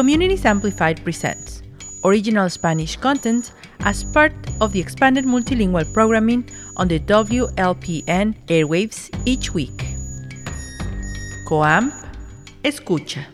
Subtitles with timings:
[0.00, 1.60] Communities Amplified presents
[2.06, 9.52] original Spanish content as part of the expanded multilingual programming on the WLPN airwaves each
[9.52, 9.84] week.
[11.46, 11.92] Coam,
[12.64, 13.26] escucha.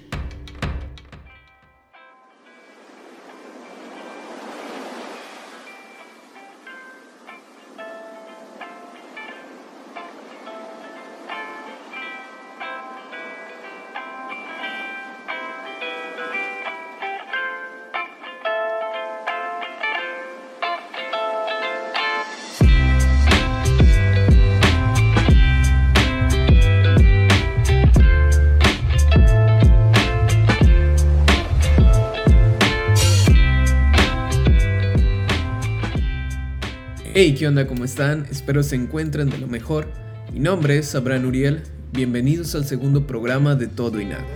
[37.19, 37.66] Hey, ¿qué onda?
[37.66, 38.27] ¿Cómo están?
[38.30, 39.88] Espero se encuentren de lo mejor.
[40.34, 41.62] Mi nombre es Abraham Uriel.
[41.91, 44.27] Bienvenidos al segundo programa de Todo y Nada.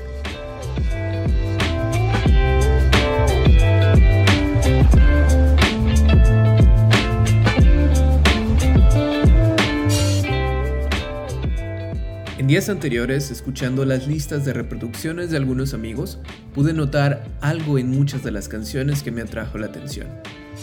[12.39, 16.19] En días anteriores, escuchando las listas de reproducciones de algunos amigos,
[16.55, 20.07] pude notar algo en muchas de las canciones que me atrajo la atención.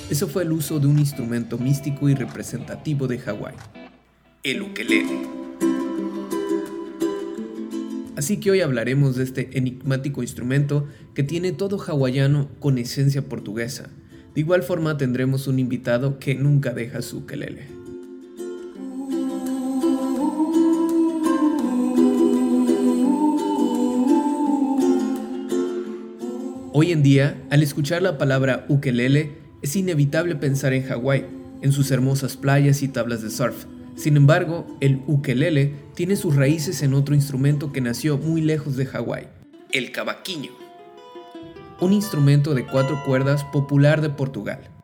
[0.10, 3.56] Eso fue el uso de un instrumento místico y representativo de Hawái,
[4.42, 5.28] el ukelele.
[8.16, 13.90] Así que hoy hablaremos de este enigmático instrumento que tiene todo hawaiano con esencia portuguesa.
[14.34, 17.68] De igual forma tendremos un invitado que nunca deja su ukelele.
[26.72, 31.26] Hoy en día, al escuchar la palabra ukelele, es inevitable pensar en Hawái,
[31.62, 33.66] en sus hermosas playas y tablas de surf.
[33.96, 38.86] Sin embargo, el ukelele tiene sus raíces en otro instrumento que nació muy lejos de
[38.86, 39.28] Hawái,
[39.72, 40.52] el cavaquinho.
[41.80, 44.77] Un instrumento de cuatro cuerdas popular de Portugal.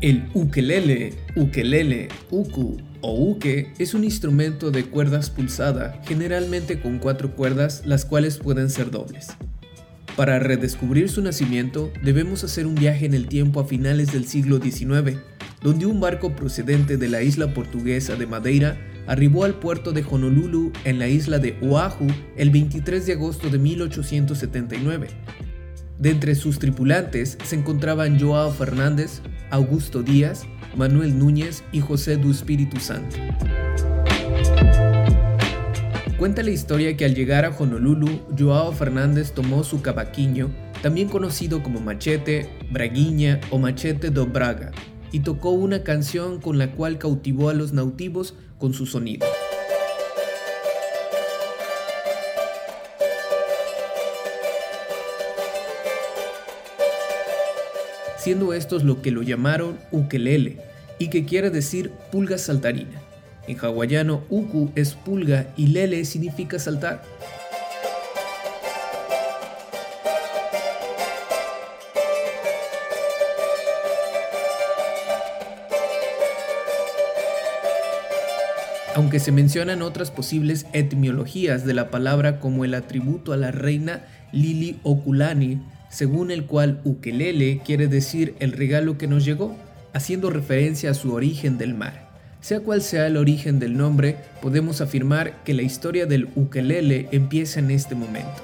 [0.00, 7.36] El ukelele, ukelele, uku o uke es un instrumento de cuerdas pulsada, generalmente con cuatro
[7.36, 9.28] cuerdas, las cuales pueden ser dobles.
[10.16, 14.58] Para redescubrir su nacimiento, debemos hacer un viaje en el tiempo a finales del siglo
[14.58, 15.18] XIX,
[15.62, 20.72] donde un barco procedente de la isla portuguesa de Madeira arribó al puerto de Honolulu
[20.84, 22.06] en la isla de Oahu
[22.38, 25.08] el 23 de agosto de 1879.
[26.00, 32.30] De entre sus tripulantes se encontraban Joao Fernández, Augusto Díaz, Manuel Núñez y José du
[32.30, 33.16] Espíritu Santo.
[36.16, 40.48] Cuenta la historia que al llegar a Honolulu, Joao Fernández tomó su cavaquinho,
[40.82, 44.70] también conocido como machete, braguiña o machete do braga,
[45.12, 49.26] y tocó una canción con la cual cautivó a los nautivos con su sonido.
[58.20, 60.58] Siendo estos lo que lo llamaron ukelele,
[60.98, 63.00] y que quiere decir pulga saltarina.
[63.48, 67.02] En hawaiano, uku es pulga y lele significa saltar.
[78.94, 84.04] Aunque se mencionan otras posibles etimologías de la palabra como el atributo a la reina
[84.30, 89.56] Lili Okulani, según el cual ukelele quiere decir el regalo que nos llegó,
[89.92, 92.08] haciendo referencia a su origen del mar.
[92.40, 97.60] Sea cual sea el origen del nombre, podemos afirmar que la historia del ukelele empieza
[97.60, 98.42] en este momento.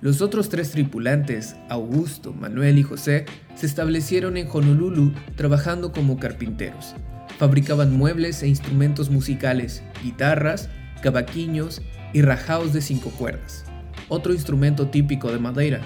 [0.00, 6.94] Los otros tres tripulantes, Augusto, Manuel y José, se establecieron en Honolulu trabajando como carpinteros.
[7.40, 10.68] Fabricaban muebles e instrumentos musicales, guitarras,
[11.00, 11.80] cavaquinhos
[12.12, 13.64] y rajaos de cinco cuerdas,
[14.10, 15.80] otro instrumento típico de Madeira.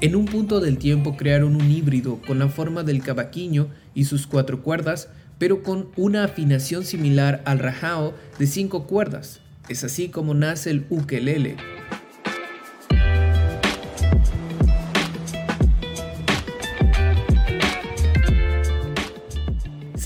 [0.00, 4.26] En un punto del tiempo crearon un híbrido con la forma del cavaquinho y sus
[4.26, 5.08] cuatro cuerdas,
[5.38, 9.38] pero con una afinación similar al rajao de cinco cuerdas.
[9.68, 11.56] Es así como nace el ukelele,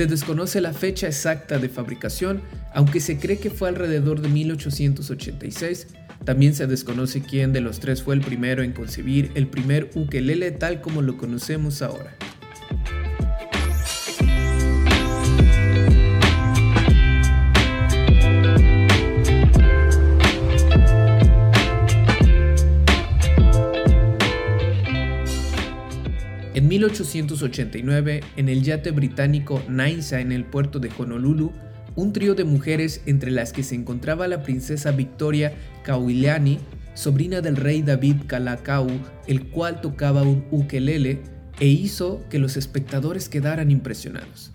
[0.00, 2.40] Se desconoce la fecha exacta de fabricación,
[2.72, 5.88] aunque se cree que fue alrededor de 1886.
[6.24, 10.52] También se desconoce quién de los tres fue el primero en concebir el primer ukelele
[10.52, 12.16] tal como lo conocemos ahora.
[26.68, 31.52] 1889, en el yate británico Nainsa en el puerto de Honolulu,
[31.96, 35.52] un trío de mujeres entre las que se encontraba la princesa Victoria
[35.84, 36.58] Kauilani,
[36.94, 38.88] sobrina del rey David Kalakau,
[39.26, 41.20] el cual tocaba un ukelele
[41.60, 44.52] e hizo que los espectadores quedaran impresionados.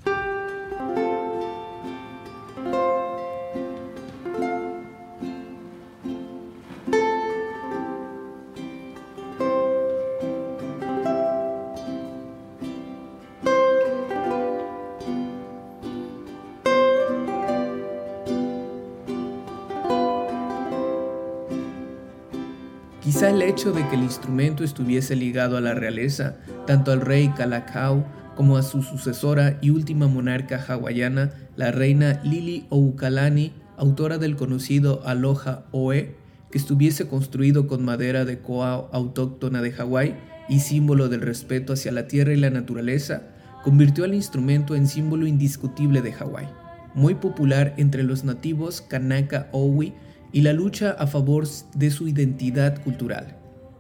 [23.16, 26.36] Quizá el hecho de que el instrumento estuviese ligado a la realeza,
[26.68, 28.04] tanto al rey Kalakau
[28.36, 35.02] como a su sucesora y última monarca hawaiana, la reina Lili Oukalani, autora del conocido
[35.06, 36.18] Aloha Oe,
[36.52, 40.18] que estuviese construido con madera de koa autóctona de Hawái
[40.50, 43.22] y símbolo del respeto hacia la tierra y la naturaleza,
[43.64, 46.50] convirtió al instrumento en símbolo indiscutible de Hawái,
[46.94, 49.94] muy popular entre los nativos Kanaka Owi
[50.36, 53.38] y la lucha a favor de su identidad cultural.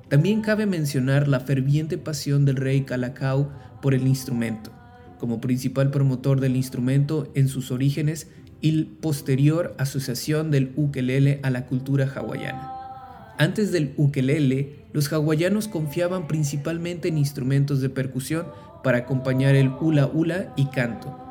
[0.07, 3.49] También cabe mencionar la ferviente pasión del rey Kalakau
[3.81, 4.71] por el instrumento,
[5.19, 8.29] como principal promotor del instrumento en sus orígenes
[8.61, 12.71] y posterior asociación del ukelele a la cultura hawaiana.
[13.37, 18.45] Antes del ukelele, los hawaianos confiaban principalmente en instrumentos de percusión
[18.81, 21.24] para acompañar el hula hula y canto,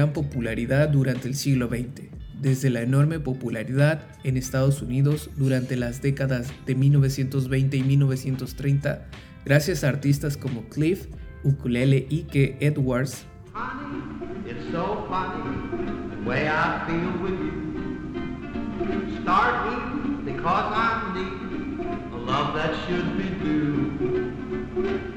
[0.00, 2.08] gran popularidad durante el siglo XX,
[2.40, 9.06] desde la enorme popularidad en Estados Unidos durante las décadas de 1920 y 1930,
[9.44, 11.08] gracias a artistas como Cliff,
[11.44, 13.26] Ukulele Ike Edwards,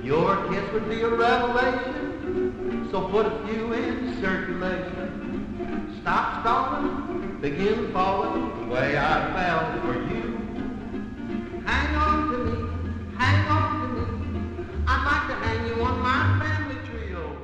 [0.04, 2.13] Your kiss would be a revelation.
[2.94, 5.98] So put a few in circulation.
[6.02, 10.38] Stop stalling, begin falling the way I fell for you.
[11.66, 12.70] Hang on to me,
[13.18, 14.66] hang on to me.
[14.86, 17.36] I'd like to hang you on my family trio.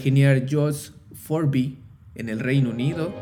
[0.00, 1.78] Genial George Forby
[2.14, 3.12] en el Reino Unido.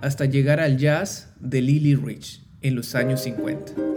[0.00, 3.89] Hasta llegar al jazz de Lily Rich en los años 50.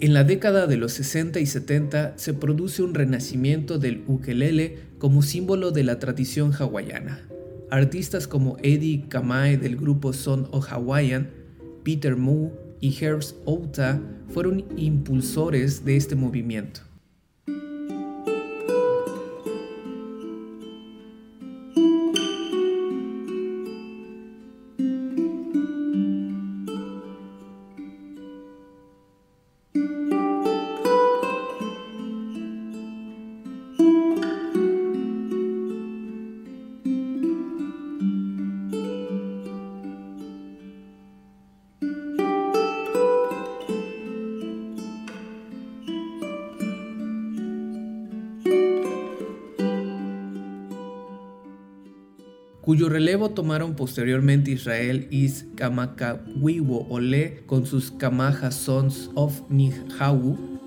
[0.00, 5.22] En la década de los 60 y 70 se produce un renacimiento del ukelele como
[5.22, 7.26] símbolo de la tradición hawaiana.
[7.68, 11.30] Artistas como Eddie Kamae del grupo Son of Hawaiian,
[11.82, 16.87] Peter Moo y Herbst Outa fueron impulsores de este movimiento.
[52.68, 60.57] Cuyo relevo tomaron posteriormente Israel Is Kamakawiwo Ole con sus Kamaha Sons of Nihawu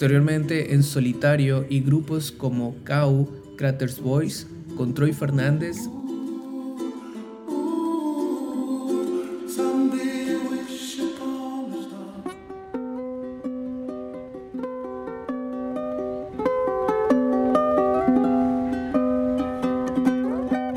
[0.00, 3.28] posteriormente en solitario y grupos como Kau,
[3.58, 5.76] Craters Boys, con Troy Fernández.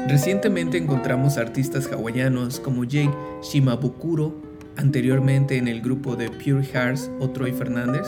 [0.09, 4.35] Recientemente encontramos artistas hawaianos como Jake Shimabukuro,
[4.75, 8.05] anteriormente en el grupo de Pure Hearts o Troy Fernández,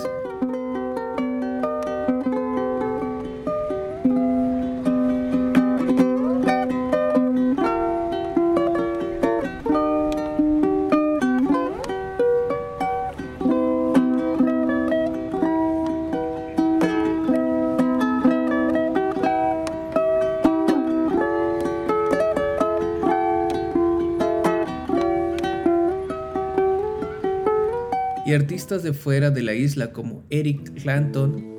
[28.65, 31.53] artistas de fuera de la isla como Eric Clanton,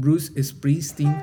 [0.00, 1.14] Bruce Springsteen,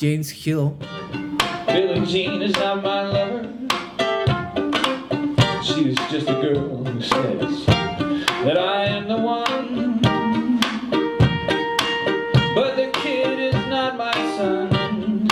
[0.00, 0.78] James Hill.
[1.66, 3.52] Billie Jean is not my lover.
[5.62, 10.00] She's just a girl who says that I am the one.
[12.54, 15.28] But the kid is not my son.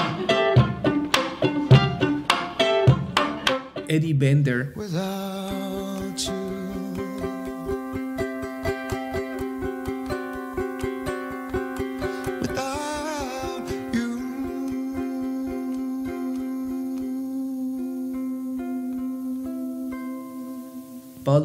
[3.89, 4.75] Eddie Bender.
[4.77, 5.18] Without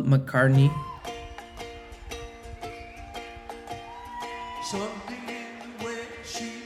[0.03, 0.71] McCartney.
[4.63, 6.62] Something in the way she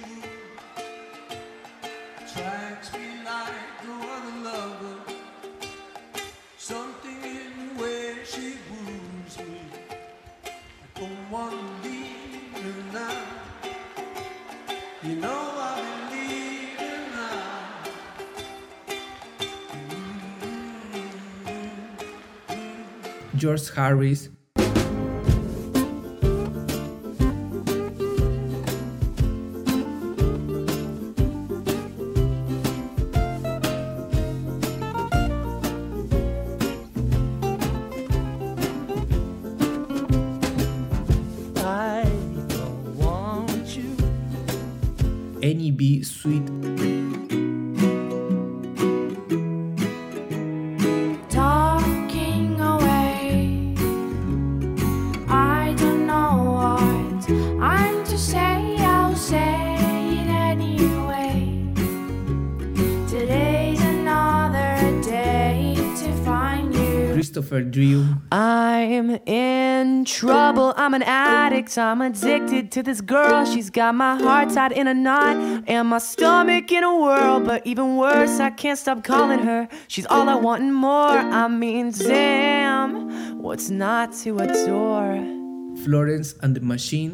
[23.47, 24.27] George Harris,
[67.57, 68.05] Christopher Drew.
[68.31, 70.73] I'm in trouble.
[70.77, 71.77] I'm an addict.
[71.77, 73.45] I'm addicted to this girl.
[73.45, 77.39] She's got my heart tied in a knot and my stomach in a whirl.
[77.39, 79.67] But even worse, I can't stop calling her.
[79.87, 81.17] She's all I want and more.
[81.17, 85.15] I mean, damn, what's not to adore?
[85.83, 87.13] Florence and the Machine.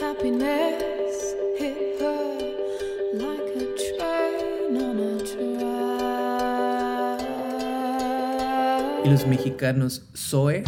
[0.00, 0.63] Happiness
[9.04, 10.64] Y los mexicanos Zoe.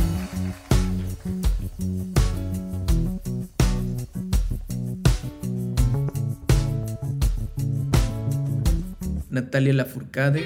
[9.30, 10.40] Natalia Lafourcade.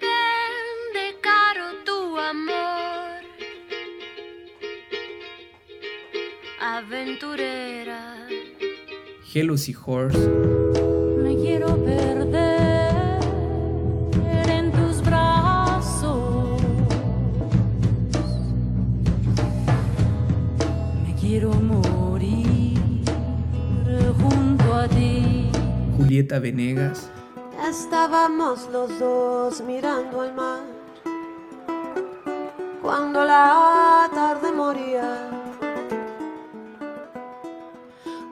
[0.00, 3.22] Vende caro tu amor,
[6.60, 8.28] aventurera.
[9.86, 10.91] Horse.
[26.32, 27.10] Julieta Venegas.
[27.68, 30.60] Estábamos los dos mirando al mar
[32.80, 35.28] cuando la tarde moría.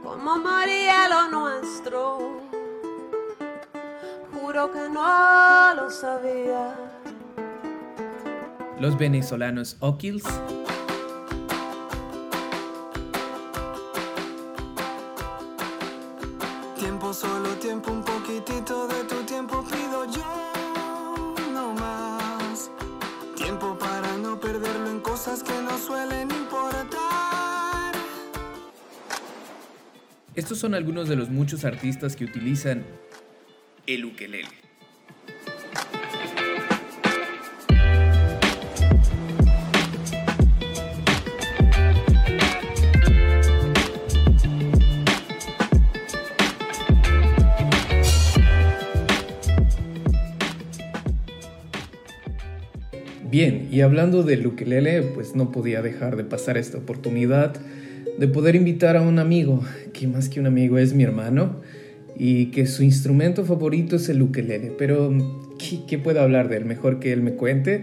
[0.03, 2.41] Como moría lo nuestro,
[4.33, 6.75] juro que no lo sabía.
[8.79, 10.25] Los venezolanos O'Kills.
[30.51, 32.83] Estos son algunos de los muchos artistas que utilizan
[33.87, 34.49] el ukelele.
[53.31, 57.55] Bien, y hablando del ukelele, pues no podía dejar de pasar esta oportunidad
[58.21, 59.63] de poder invitar a un amigo,
[59.95, 61.63] que más que un amigo es mi hermano,
[62.15, 64.75] y que su instrumento favorito es el ukelele.
[64.77, 65.11] Pero,
[65.59, 66.67] ¿qué, qué puedo hablar de él?
[66.67, 67.83] Mejor que él me cuente.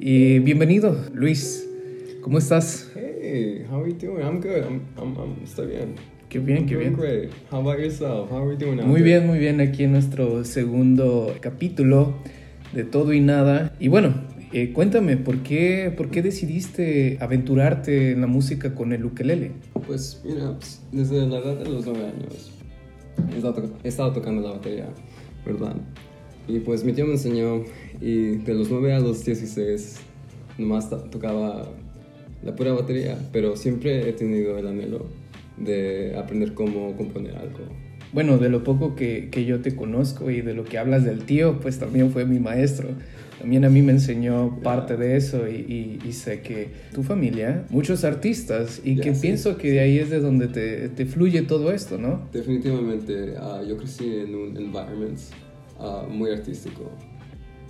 [0.00, 1.68] Y bienvenido, Luis.
[2.22, 2.90] ¿Cómo estás?
[2.94, 4.24] Hey, how are you doing?
[4.24, 4.64] I'm good.
[4.64, 5.94] I'm, I'm, I'm estoy bien.
[6.30, 6.96] Qué bien, I'm qué bien.
[6.96, 7.30] great.
[7.52, 8.30] How about yourself?
[8.30, 9.60] How are you doing Muy bien, muy bien.
[9.60, 12.14] Aquí en nuestro segundo capítulo
[12.72, 13.74] de Todo y Nada.
[13.78, 14.14] Y bueno,
[14.52, 19.52] eh, cuéntame, ¿por qué, ¿por qué decidiste aventurarte en la música con el ukelele?
[19.86, 22.52] Pues, mira, pues, desde la edad de los nueve años
[23.32, 24.86] he estado, to- he estado tocando la batería,
[25.44, 25.74] ¿verdad?
[26.48, 27.64] Y pues mi tío me enseñó
[28.00, 29.96] y de los 9 a los 16
[30.58, 31.68] nomás to- tocaba
[32.44, 35.06] la pura batería, pero siempre he tenido el anhelo
[35.56, 37.58] de aprender cómo componer algo.
[38.12, 41.24] Bueno, de lo poco que, que yo te conozco y de lo que hablas del
[41.24, 42.90] tío, pues también fue mi maestro.
[43.38, 47.64] También a mí me enseñó parte de eso y, y- y sé que tu familia,
[47.70, 51.42] muchos artistas, y que sí, pienso que de ahí es de donde te, te fluye
[51.42, 52.28] todo esto, ¿no?
[52.32, 55.18] Definitivamente, ah, yo crecí en un environment
[55.78, 56.90] ah, muy artístico.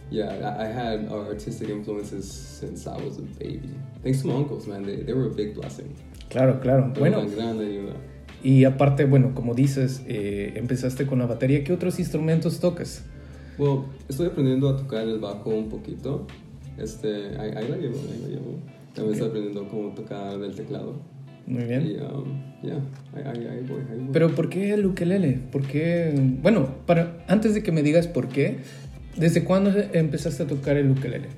[0.08, 3.74] Yeah, I, had uh, artistic influences since I was a baby.
[4.04, 4.84] Thanks to my uncles, man.
[4.84, 5.86] They, they were a big blessing.
[6.28, 6.92] Claro, claro.
[6.96, 7.94] Bueno, una gran ayuda.
[8.40, 11.64] y aparte, bueno, como dices, eh, empezaste con la batería.
[11.64, 13.04] ¿Qué otros instrumentos tocas?
[13.58, 16.26] Well, estoy aprendiendo a tocar el bajo un poquito.
[16.78, 18.58] Este, ahí, ahí la llevo, ahí la llevo.
[18.94, 20.94] También estoy aprendiendo cómo tocar el teclado.
[21.46, 22.00] Muy Y, bien.
[22.02, 22.78] um, yeah,
[23.14, 24.08] ahí, ahí, ahí voy, ahí voy.
[24.12, 25.38] Pero ¿por qué el ukelele?
[25.52, 26.12] ¿Por qué?
[26.42, 28.58] Bueno, para, antes de que me digas por qué,
[29.16, 31.28] ¿desde cuándo empezaste a tocar el ukelele?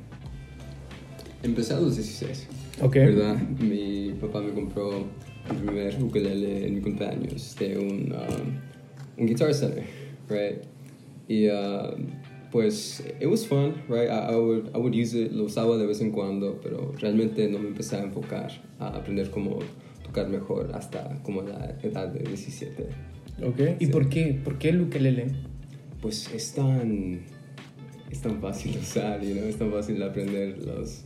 [1.42, 2.48] Empecé a los 16.
[2.82, 2.94] Ok.
[2.94, 3.36] ¿Verdad?
[3.60, 5.04] Mi papá me compró
[5.50, 9.84] el primer ukulele en mi cumpleaños de un, um, un Guitar Center,
[10.28, 10.62] right?
[11.28, 12.06] Y um,
[12.50, 14.08] pues, it was fun, right?
[14.08, 17.46] I, I, would, I would use it, lo usaba de vez en cuando, pero realmente
[17.48, 19.58] no me empecé a enfocar a aprender cómo
[20.02, 22.88] tocar mejor hasta como la edad de 17.
[23.44, 23.60] Ok.
[23.78, 23.92] ¿Y Sí.
[23.92, 24.40] por qué?
[24.42, 25.26] ¿Por qué el ukelele?
[26.00, 27.20] Pues es tan,
[28.10, 29.44] es tan fácil de usar, you know?
[29.46, 31.04] es tan fácil de aprender los,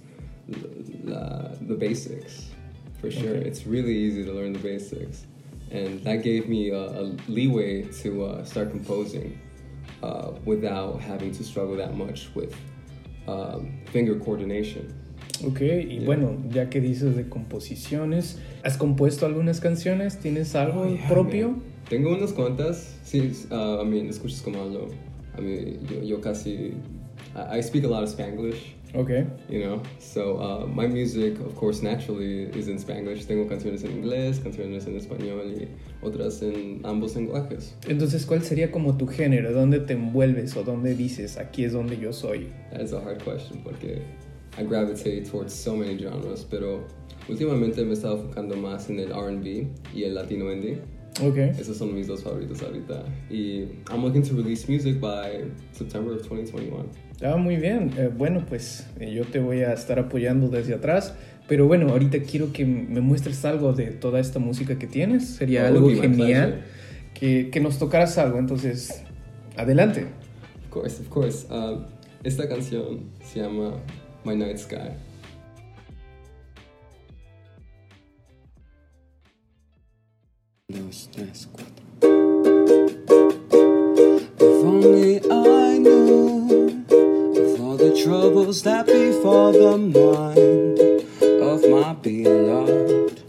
[1.04, 2.52] la, the basics,
[3.00, 3.38] for sure.
[3.38, 3.48] Okay.
[3.48, 5.26] It's really easy to learn the basics.
[5.72, 9.38] And that gave me a, a leeway to uh, start composing
[10.02, 12.52] uh, without having to struggle that much with
[13.26, 14.86] um, finger coordination.
[15.46, 16.04] Ok, y Yeah.
[16.06, 20.18] bueno, ya que dices de composiciones, ¿has compuesto algunas canciones?
[20.20, 21.48] ¿Tienes algo Oh, yeah, propio?
[21.50, 21.62] man.
[21.88, 22.96] Tengo unas cuantas.
[23.04, 24.88] Sí, uh, I mean, escuchas como hablo.
[25.36, 26.74] I mean, yo, yo casi.
[27.34, 28.74] I, I speak a lot of Spanglish.
[28.94, 29.10] Ok.
[29.48, 33.92] you know so uh, my music of course naturally is in Spanish tengo canciones en
[33.92, 35.68] inglés canciones en español y
[36.04, 39.52] otras en ambos lenguajes Entonces, ¿cuál sería como tu género?
[39.52, 42.48] ¿Dónde te envuelves o dónde dices, aquí es donde yo soy?
[42.70, 44.02] that's a hard question porque
[44.58, 46.86] I gravitate towards so many genres pero
[47.28, 50.78] últimamente me he estado enfocando más en el R&B y el latino indie
[51.22, 51.36] Ok.
[51.58, 56.22] esos son mis dos favoritos ahorita y I'm looking to release music by September of
[56.28, 56.86] 2021
[57.24, 57.92] Ah, muy bien.
[57.96, 61.14] Eh, bueno, pues eh, yo te voy a estar apoyando desde atrás.
[61.48, 65.26] Pero bueno, ahorita quiero que me muestres algo de toda esta música que tienes.
[65.28, 66.62] Sería Oh, algo genial
[67.14, 68.38] que, que nos tocaras algo.
[68.38, 69.02] Entonces,
[69.56, 70.06] adelante.
[70.64, 71.46] Of course, of course.
[71.50, 71.84] Um,
[72.24, 73.74] esta canción se llama
[74.24, 74.90] My Night Sky.
[80.68, 81.84] Dos, tres, cuatro.
[84.38, 85.51] If only I
[87.92, 90.80] the troubles that befall the mind
[91.42, 93.20] of my beloved.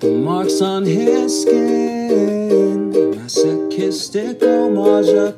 [0.00, 5.32] The marks on his skin, masochistic homage a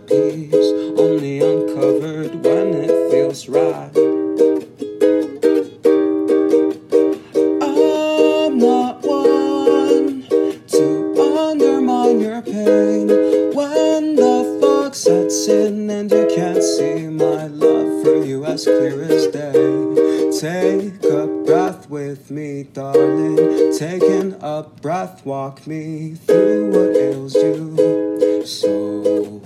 [25.50, 29.42] walk me through what ails you so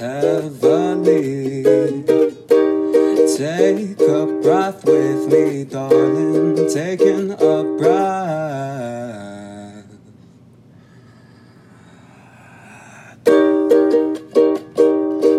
[0.00, 1.62] heavenly,
[3.36, 6.68] Take a breath with me, darling.
[6.68, 8.08] Taking a breath.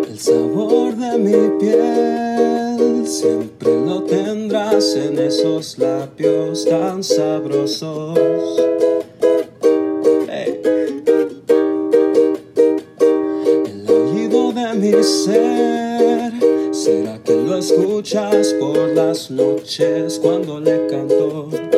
[0.08, 8.69] El sabor de mi piel siempre lo tendrás en esos labios tan sabrosos.
[17.60, 21.69] Escuchas por las noches cuando le canto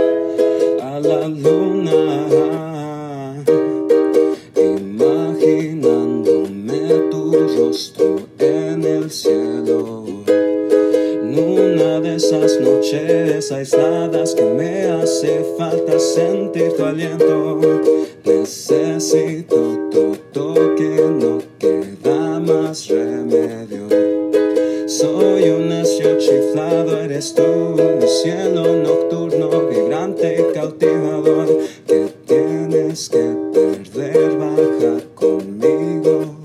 [26.63, 27.77] chiflado, eres tú,
[28.23, 31.49] cielo nocturno, vibrante cautivador,
[31.87, 36.37] que tienes que perder, baja conmigo,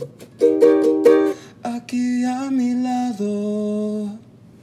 [1.64, 4.20] aquí a mi lado.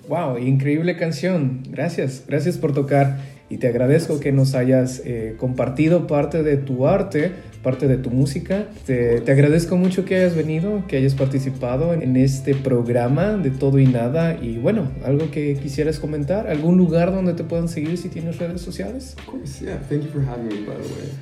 [0.09, 1.63] Wow, increíble canción.
[1.69, 3.19] Gracias, gracias por tocar
[3.55, 7.31] y te agradezco que nos hayas eh, compartido parte de tu arte,
[7.63, 8.67] parte de tu música.
[8.85, 13.79] Te, te agradezco mucho que hayas venido, que hayas participado en, este programa de todo
[13.79, 14.37] y nada.
[14.43, 18.61] Y bueno, algo que quisieras comentar, algún lugar donde te puedan seguir si tienes redes
[18.61, 19.15] sociales.
[19.21, 19.79] Of course, yeah.
[19.89, 21.13] Thank you for having me, by the way.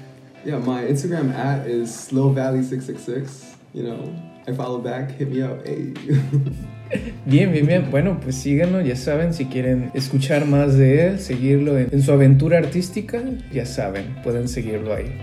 [0.47, 3.57] Yeah, my Instagram at is Slow Valley 666.
[3.75, 4.15] You know,
[4.49, 5.67] I follow back, hit me up.
[5.67, 5.93] Hey.
[7.25, 7.91] Bien, bien, bien.
[7.91, 12.13] Bueno, pues síganlo, ya saben, si quieren escuchar más de él, seguirlo en, en su
[12.13, 15.17] aventura artística, ya saben, pueden seguirlo ahí.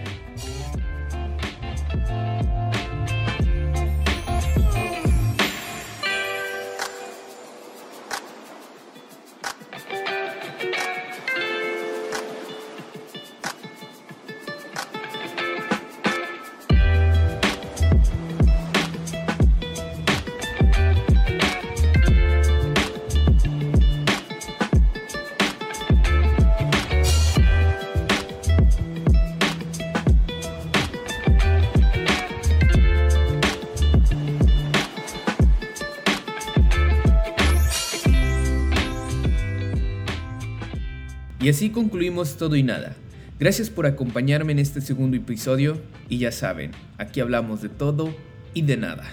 [41.60, 42.96] Así concluimos todo y nada.
[43.38, 48.16] Gracias por acompañarme en este segundo episodio y ya saben, aquí hablamos de todo
[48.54, 49.04] y de nada.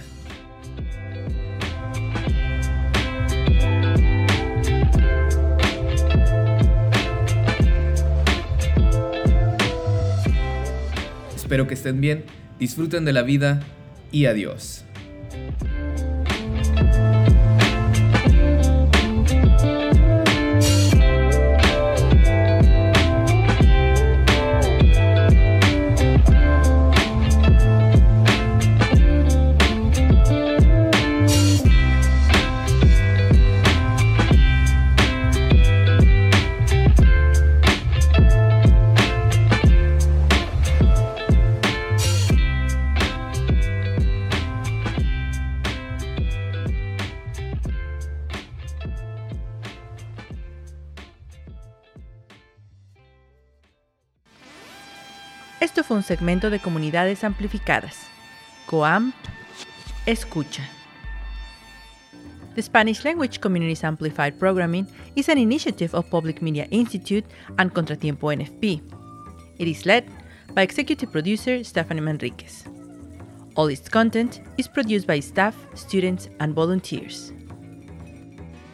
[11.35, 12.23] Espero que estén bien,
[12.61, 13.61] disfruten de la vida
[14.13, 14.85] y adiós.
[55.67, 58.07] Esto fue un segmento de Comunidades Amplificadas.
[58.67, 59.13] COAM,
[60.07, 60.63] escucha.
[62.55, 67.25] The Spanish Language Communities Amplified Programming is an initiative of Public Media Institute
[67.59, 68.81] and Contratiempo NFP.
[69.59, 70.05] It is led
[70.55, 72.63] by executive producer Stephanie Manriquez.
[73.57, 77.33] All its content is produced by staff, students, and volunteers.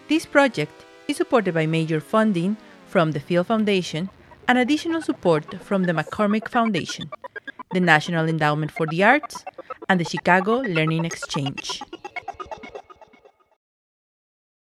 [0.08, 2.54] This project is supported by major funding
[2.86, 4.10] from the Field Foundation
[4.48, 7.10] and additional support from the McCormick Foundation,
[7.72, 9.44] the National Endowment for the Arts,
[9.88, 11.82] and the Chicago Learning Exchange.